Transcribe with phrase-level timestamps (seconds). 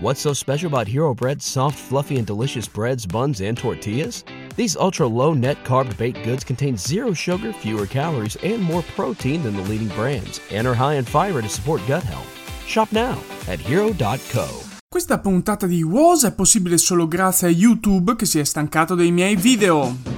[0.00, 4.22] What's so special about Hero Bread's soft, fluffy, and delicious breads, buns, and tortillas?
[4.54, 9.42] These ultra low net carb baked goods contain zero sugar, fewer calories, and more protein
[9.42, 12.28] than the leading brands, and are high in fiber to support gut health.
[12.64, 14.46] Shop now at hero.co.
[14.88, 19.10] Questa puntata di WOS è possibile solo grazie a YouTube che si è stancato dei
[19.10, 20.17] miei video.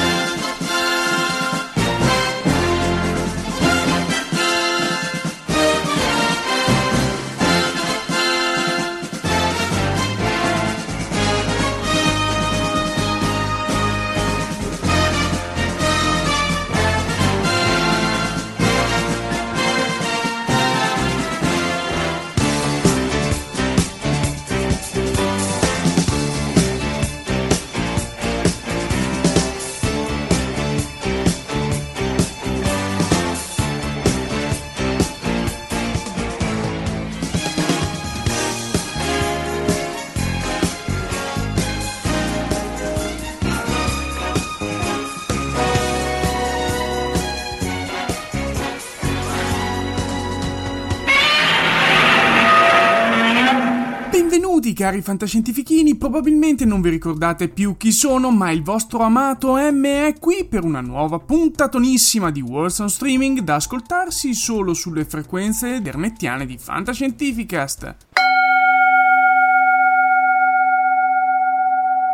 [54.81, 60.15] Cari fantascientifichini, probabilmente non vi ricordate più chi sono, ma il vostro amato M è
[60.19, 66.47] qui per una nuova puntatonissima di Words on Streaming da ascoltarsi solo sulle frequenze dermettiane
[66.47, 68.10] di Fantascientificast.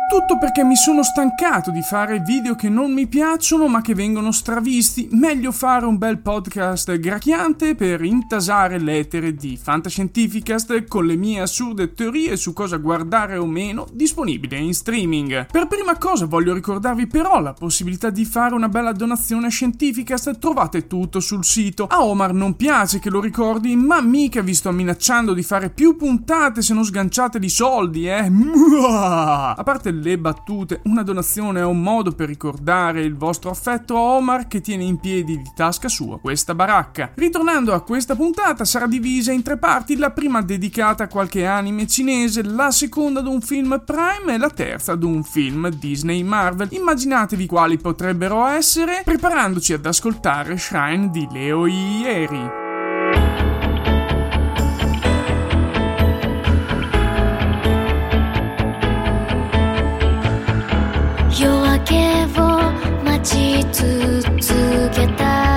[0.08, 4.32] Tutto perché mi sono stancato di fare video che non mi piacciono ma che vengono
[4.32, 5.06] stravisti.
[5.12, 11.92] Meglio fare un bel podcast gracchiante per intasare l'etere di Fantascientificast con le mie assurde
[11.92, 15.44] teorie su cosa guardare o meno disponibile in streaming.
[15.44, 20.38] Per prima cosa voglio ricordarvi però la possibilità di fare una bella donazione a Scientificast.
[20.38, 21.84] Trovate tutto sul sito.
[21.84, 25.96] A Omar non piace che lo ricordi, ma mica vi sto minacciando di fare più
[25.96, 28.32] puntate se non sganciate di soldi, eh.
[28.88, 34.00] A parte le battute, una donazione è un modo per ricordare il vostro affetto a
[34.00, 37.12] Omar che tiene in piedi di tasca sua questa baracca.
[37.14, 41.86] Ritornando a questa puntata sarà divisa in tre parti, la prima dedicata a qualche anime
[41.86, 46.68] cinese, la seconda ad un film Prime e la terza ad un film Disney Marvel.
[46.70, 52.67] Immaginatevi quali potrebbero essere preparandoci ad ascoltare Shrine di Leo Ieri.
[61.88, 61.94] け
[62.38, 62.70] を
[63.02, 65.47] 待ち続けた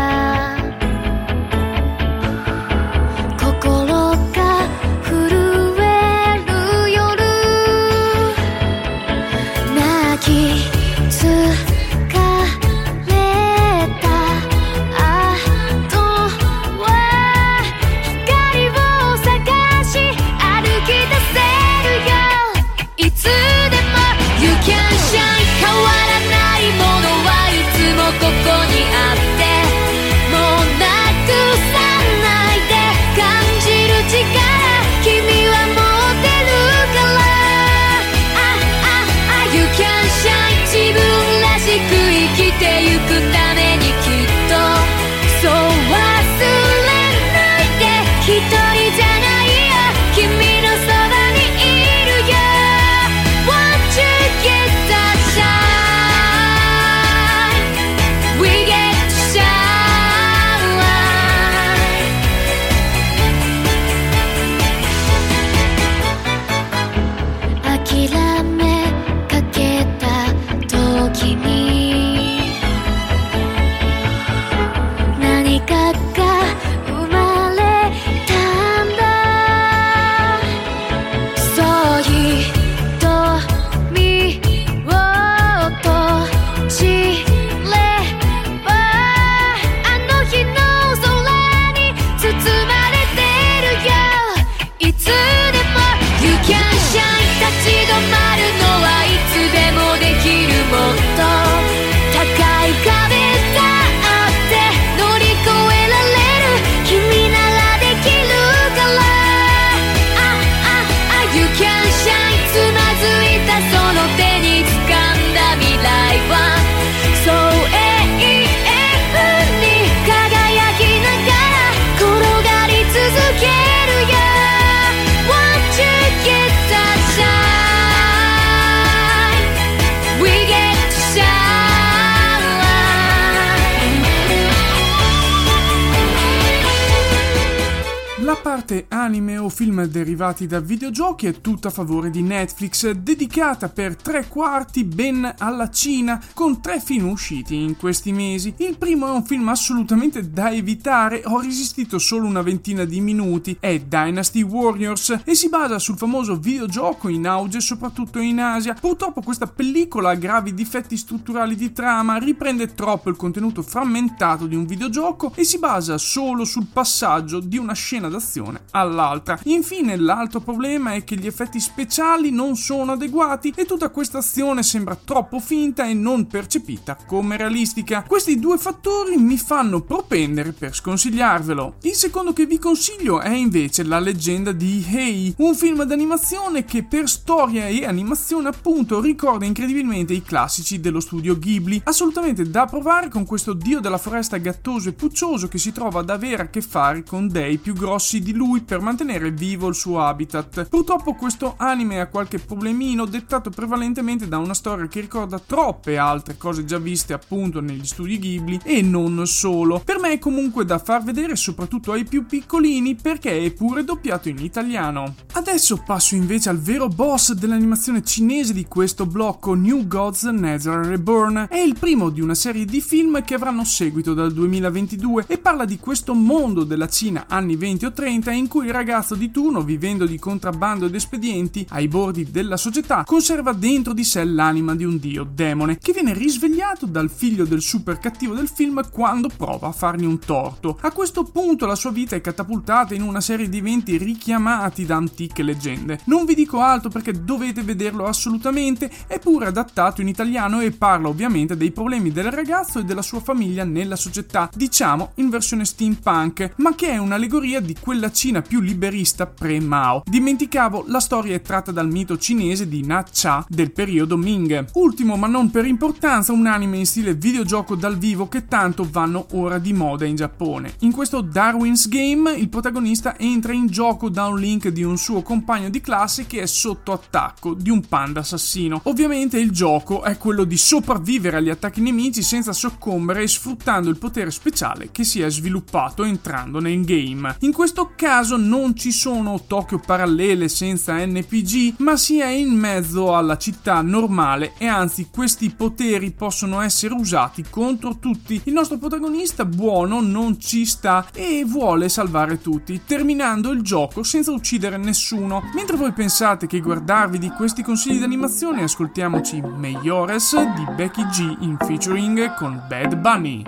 [138.42, 143.96] parte anime o film derivati da videogiochi è tutta a favore di Netflix, dedicata per
[143.96, 148.54] tre quarti ben alla Cina, con tre film usciti in questi mesi.
[148.58, 153.58] Il primo è un film assolutamente da evitare, ho resistito solo una ventina di minuti,
[153.60, 158.74] è Dynasty Warriors e si basa sul famoso videogioco in auge soprattutto in Asia.
[158.74, 164.56] Purtroppo questa pellicola ha gravi difetti strutturali di trama, riprende troppo il contenuto frammentato di
[164.56, 168.30] un videogioco e si basa solo sul passaggio di una scena d'azione
[168.72, 169.40] all'altra.
[169.44, 174.64] Infine l'altro problema è che gli effetti speciali non sono adeguati e tutta questa azione
[174.64, 178.04] sembra troppo finta e non percepita come realistica.
[178.08, 181.76] Questi due fattori mi fanno propendere per sconsigliarvelo.
[181.82, 186.84] Il secondo che vi consiglio è invece La leggenda di Hei, un film d'animazione che
[186.84, 191.82] per storia e animazione appunto ricorda incredibilmente i classici dello studio Ghibli.
[191.86, 196.10] Assolutamente da provare con questo dio della foresta gattoso e puccioso che si trova ad
[196.10, 200.02] avere a che fare con dei più grossi di lui per mantenere vivo il suo
[200.02, 200.68] habitat.
[200.68, 206.38] Purtroppo questo anime ha qualche problemino dettato prevalentemente da una storia che ricorda troppe altre
[206.38, 209.82] cose già viste appunto negli studi Ghibli e non solo.
[209.84, 214.30] Per me è comunque da far vedere soprattutto ai più piccolini perché è pure doppiato
[214.30, 215.16] in italiano.
[215.34, 221.48] Adesso passo invece al vero boss dell'animazione cinese di questo blocco New Gods Nether Reborn.
[221.50, 225.66] È il primo di una serie di film che avranno seguito dal 2022 e parla
[225.66, 229.62] di questo mondo della Cina anni 20 o 30 in cui il ragazzo di turno,
[229.62, 234.84] vivendo di contrabbando ed espedienti ai bordi della società, conserva dentro di sé l'anima di
[234.84, 239.70] un dio demone che viene risvegliato dal figlio del super cattivo del film quando prova
[239.70, 240.78] a fargli un torto.
[240.82, 244.96] A questo punto la sua vita è catapultata in una serie di eventi richiamati da
[244.96, 246.00] antiche leggende.
[246.06, 251.08] Non vi dico altro perché dovete vederlo assolutamente, è pure adattato in italiano e parla
[251.08, 256.54] ovviamente dei problemi del ragazzo e della sua famiglia nella società, diciamo in versione steampunk,
[256.58, 260.02] ma che è un'allegoria di quella Cina più liberista pre-Mao.
[260.06, 264.70] Dimenticavo, la storia è tratta dal mito cinese di Na Cha del periodo Ming.
[264.74, 269.28] Ultimo ma non per importanza, un anime in stile videogioco dal vivo che tanto vanno
[269.34, 270.76] ora di moda in Giappone.
[270.80, 275.22] In questo Darwin's Game il protagonista entra in gioco da un link di un suo
[275.22, 278.82] compagno di classe che è sotto attacco di un panda assassino.
[278.84, 283.98] Ovviamente il gioco è quello di sopravvivere agli attacchi nemici senza soccombere e sfruttando il
[283.98, 287.36] potere speciale che si è sviluppato entrando nel game.
[287.40, 293.16] In questo caso non ci sono Tokyo parallele senza NPG, ma si è in mezzo
[293.16, 298.42] alla città normale e anzi questi poteri possono essere usati contro tutti.
[298.46, 304.32] Il nostro protagonista buono non ci sta e vuole salvare tutti, terminando il gioco senza
[304.32, 305.44] uccidere nessuno.
[305.54, 311.38] Mentre voi pensate che guardarvi di questi consigli di animazione, ascoltiamoci Mejores di Becky G
[311.42, 313.44] in featuring con Bad Bunny.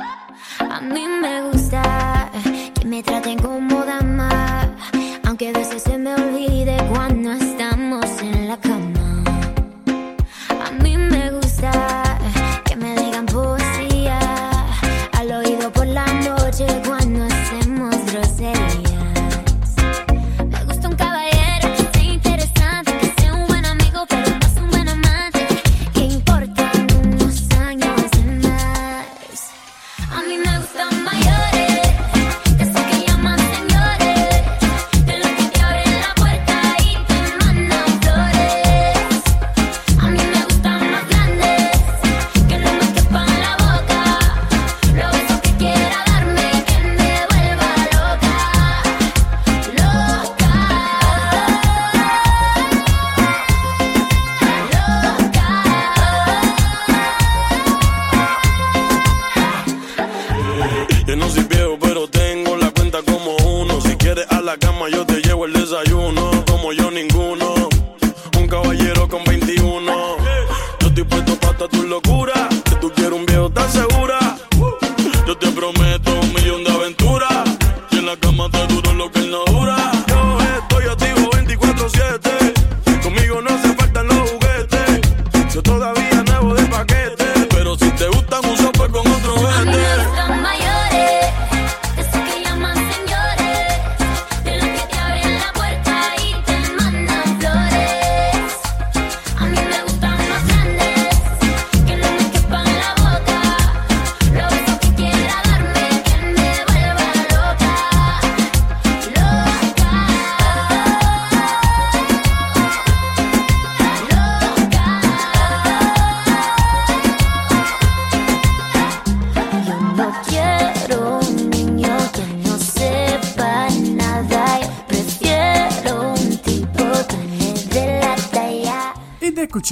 [0.59, 2.29] A me gusta
[2.85, 4.52] me traten como dama,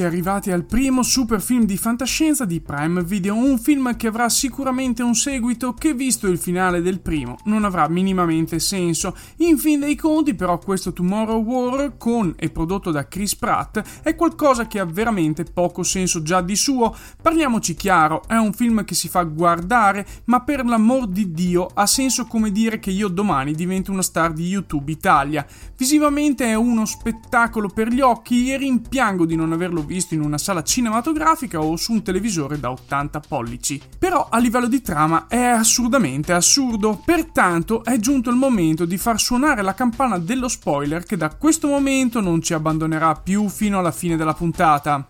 [0.01, 4.29] eccoci arrivati al primo super film di fantascienza di Prime Video, un film che avrà
[4.29, 9.15] sicuramente un seguito che visto il finale del primo non avrà minimamente senso.
[9.37, 14.15] In fin dei conti però questo Tomorrow War con e prodotto da Chris Pratt è
[14.15, 16.95] qualcosa che ha veramente poco senso già di suo.
[17.21, 21.85] Parliamoci chiaro, è un film che si fa guardare, ma per l'amor di Dio ha
[21.85, 25.45] senso come dire che io domani divento una star di YouTube Italia.
[25.77, 30.37] Visivamente è uno spettacolo per gli occhi e rimpiango di non averlo visto in una
[30.37, 33.81] sala cinematografica o su un televisore da 80 pollici.
[33.99, 39.19] Però a livello di trama è assurdamente assurdo, pertanto è giunto il momento di far
[39.19, 43.91] suonare la campana dello spoiler che da questo momento non ci abbandonerà più fino alla
[43.91, 45.09] fine della puntata.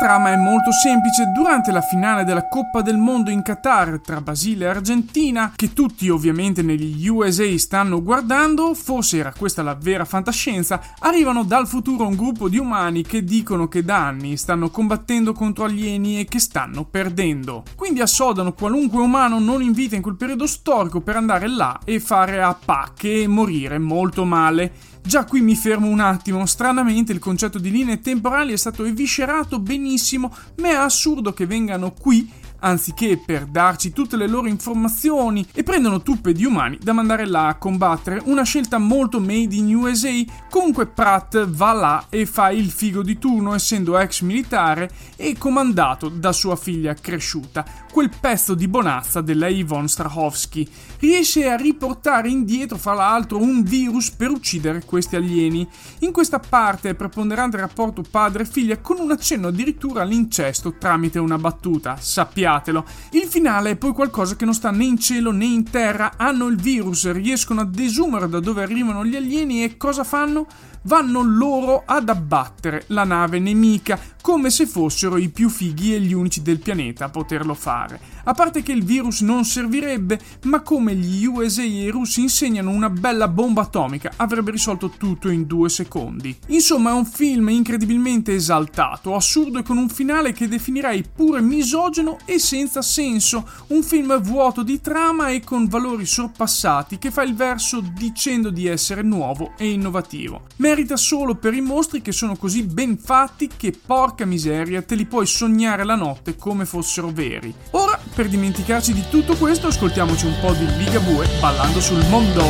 [0.00, 1.26] Trama è molto semplice.
[1.26, 6.08] Durante la finale della Coppa del Mondo in Qatar tra Brasile e Argentina, che tutti
[6.08, 12.16] ovviamente negli USA stanno guardando, forse era questa la vera fantascienza, arrivano dal futuro un
[12.16, 16.86] gruppo di umani che dicono che da anni stanno combattendo contro alieni e che stanno
[16.86, 17.64] perdendo.
[17.76, 22.00] Quindi assodano qualunque umano non in vita in quel periodo storico per andare là e
[22.00, 24.72] fare a pacche e morire molto male.
[25.02, 29.58] Già qui mi fermo un attimo, stranamente il concetto di linee temporali è stato eviscerato
[29.58, 32.30] benissimo, ma è assurdo che vengano qui
[32.60, 37.48] anziché per darci tutte le loro informazioni e prendono tuppe di umani da mandare là
[37.48, 40.10] a combattere, una scelta molto made in USA.
[40.48, 46.08] Comunque Pratt va là e fa il figo di turno essendo ex militare e comandato
[46.08, 50.68] da sua figlia cresciuta, quel pezzo di bonazza della Yvonne Strahovski.
[51.00, 55.66] Riesce a riportare indietro fra l'altro un virus per uccidere questi alieni.
[56.00, 61.38] In questa parte è preponderante il rapporto padre-figlia con un accenno addirittura all'incesto tramite una
[61.38, 61.96] battuta.
[61.98, 62.84] Sappiamo sappiatelo.
[63.10, 66.46] Il finale è poi qualcosa che non sta né in cielo né in terra, hanno
[66.46, 70.46] il virus, riescono a desumere da dove arrivano gli alieni e cosa fanno?
[70.82, 76.12] Vanno loro ad abbattere la nave nemica, come se fossero i più fighi e gli
[76.12, 78.00] unici del pianeta a poterlo fare.
[78.24, 82.70] A parte che il virus non servirebbe, ma come gli USA e i russi insegnano
[82.70, 86.36] una bella bomba atomica, avrebbe risolto tutto in due secondi.
[86.48, 92.18] Insomma, è un film incredibilmente esaltato, assurdo e con un finale che definirei pure misogeno
[92.24, 93.48] e senza senso.
[93.68, 98.66] Un film vuoto di trama e con valori sorpassati che fa il verso dicendo di
[98.66, 100.42] essere nuovo e innovativo.
[100.56, 103.72] Merita solo per i mostri che sono così ben fatti che
[104.10, 107.54] porca miseria te li puoi sognare la notte come fossero veri.
[107.70, 112.42] Ora, per dimenticarci di tutto questo, ascoltiamoci un po' di Ligabue ballando sul mondo.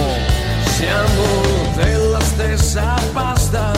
[0.65, 3.73] Siamo della stessa pasta,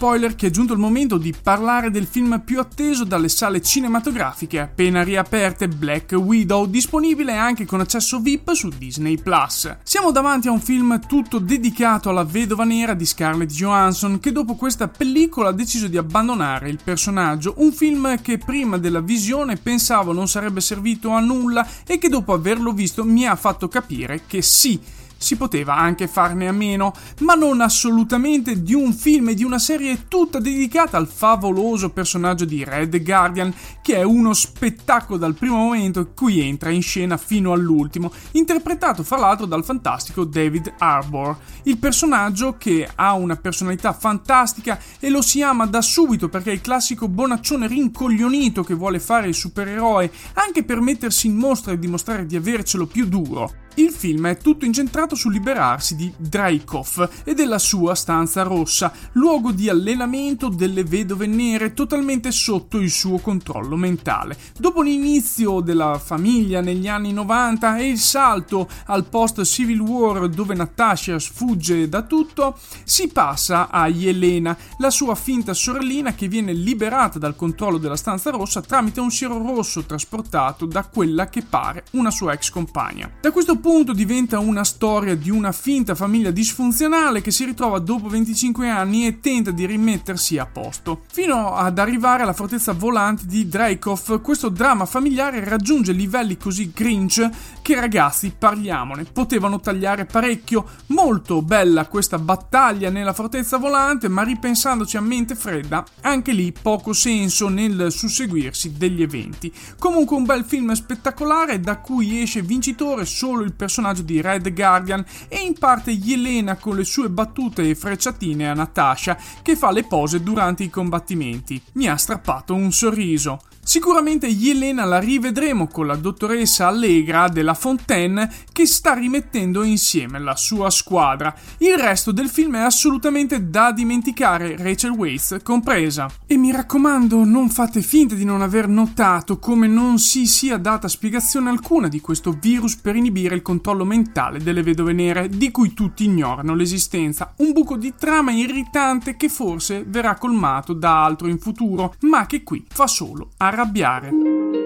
[0.00, 4.58] spoiler che è giunto il momento di parlare del film più atteso dalle sale cinematografiche
[4.58, 9.76] appena riaperte Black Widow, disponibile anche con accesso VIP su Disney Plus.
[9.82, 14.54] Siamo davanti a un film tutto dedicato alla vedova nera di Scarlett Johansson che dopo
[14.54, 20.14] questa pellicola ha deciso di abbandonare il personaggio, un film che prima della visione pensavo
[20.14, 24.40] non sarebbe servito a nulla e che dopo averlo visto mi ha fatto capire che
[24.40, 24.80] sì
[25.20, 29.58] si poteva anche farne a meno, ma non assolutamente di un film e di una
[29.58, 35.56] serie tutta dedicata al favoloso personaggio di Red Guardian, che è uno spettacolo dal primo
[35.56, 41.36] momento in cui entra in scena fino all'ultimo, interpretato fra l'altro dal fantastico David Harbour.
[41.64, 46.54] Il personaggio che ha una personalità fantastica e lo si ama da subito perché è
[46.54, 51.78] il classico bonaccione rincoglionito che vuole fare il supereroe anche per mettersi in mostra e
[51.78, 53.59] dimostrare di avercelo più duro.
[53.74, 59.52] Il film è tutto incentrato sul liberarsi di Dreykov e della sua stanza rossa, luogo
[59.52, 64.36] di allenamento delle vedove nere totalmente sotto il suo controllo mentale.
[64.58, 70.54] Dopo l'inizio della famiglia negli anni 90 e il salto al post Civil War dove
[70.54, 77.18] Natasha sfugge da tutto, si passa a Yelena, la sua finta sorellina che viene liberata
[77.20, 82.10] dal controllo della stanza rossa tramite un siero rosso trasportato da quella che pare una
[82.10, 83.10] sua ex compagna.
[83.20, 88.08] Da questo punto diventa una storia di una finta famiglia disfunzionale che si ritrova dopo
[88.08, 91.02] 25 anni e tenta di rimettersi a posto.
[91.12, 97.28] Fino ad arrivare alla fortezza volante di Dreykov, questo dramma familiare raggiunge livelli così grinch
[97.62, 100.66] che ragazzi, parliamone, potevano tagliare parecchio.
[100.86, 106.92] Molto bella questa battaglia nella fortezza volante, ma ripensandoci a mente fredda, anche lì poco
[106.92, 109.52] senso nel susseguirsi degli eventi.
[109.78, 114.52] Comunque un bel film spettacolare da cui esce vincitore solo il il personaggio di Red
[114.52, 119.70] Guardian e in parte Yelena con le sue battute e frecciatine a Natasha che fa
[119.70, 121.60] le pose durante i combattimenti.
[121.72, 123.40] Mi ha strappato un sorriso.
[123.70, 130.34] Sicuramente Yelena la rivedremo con la dottoressa Allegra della Fontaine che sta rimettendo insieme la
[130.34, 131.32] sua squadra.
[131.58, 136.10] Il resto del film è assolutamente da dimenticare, Rachel Weisz compresa.
[136.26, 140.88] E mi raccomando, non fate finta di non aver notato come non si sia data
[140.88, 145.74] spiegazione alcuna di questo virus per inibire il controllo mentale delle vedove nere, di cui
[145.74, 147.34] tutti ignorano l'esistenza.
[147.36, 152.42] Un buco di trama irritante che forse verrà colmato da altro in futuro, ma che
[152.42, 154.59] qui fa solo arrabbiare arrabbiare.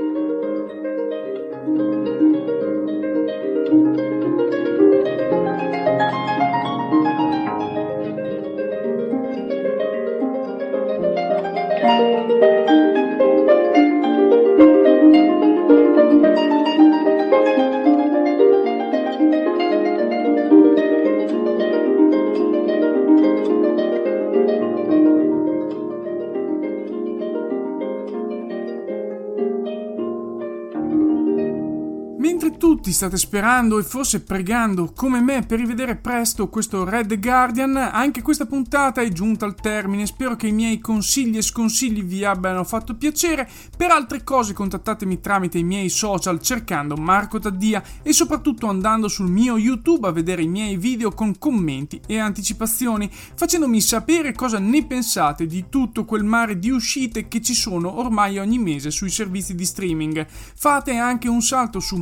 [32.94, 38.46] State sperando e forse pregando come me per rivedere presto questo Red Guardian, anche questa
[38.46, 40.07] puntata è giunta al termine.
[40.07, 43.48] Spero che i miei consigli e sconsigli vi abbiano fatto piacere.
[43.76, 49.28] Per altre cose contattatemi tramite i miei social cercando Marco Taddia e soprattutto andando sul
[49.28, 54.87] mio YouTube a vedere i miei video con commenti e anticipazioni, facendomi sapere cosa ne
[54.87, 59.54] pensate di tutto quel mare di uscite che ci sono ormai ogni mese sui servizi
[59.54, 60.24] di streaming.
[60.28, 61.96] Fate anche un salto su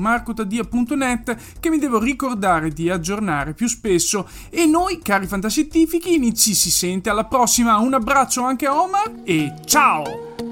[0.82, 4.28] marcotadia.net che mi devo ricordare di aggiornare più spesso.
[4.50, 7.78] E noi cari fantascientifichi ci si sente alla prossima.
[7.78, 10.51] Un abbraccio anche a Omar e ciao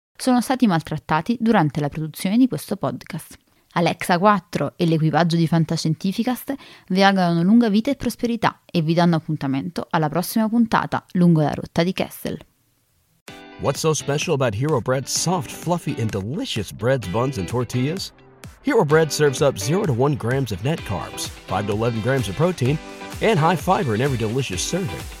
[0.21, 3.39] sono stati maltrattati durante la produzione di questo podcast.
[3.71, 6.53] Alexa 4 e l'equipaggio di Fantascientificast
[6.89, 11.53] vi augurano lunga vita e prosperità e vi danno appuntamento alla prossima puntata lungo la
[11.55, 12.37] rotta di Kessel.
[13.61, 18.13] What's so special about Hero Bread's soft, fluffy, and delicious breads, buns, and tortillas?
[18.63, 22.29] Hero Bread serves up 0 to 1 grams of net carbs, 5 to 11 grams
[22.29, 22.77] of protein,
[23.21, 25.20] and high fiber in every delicious serving.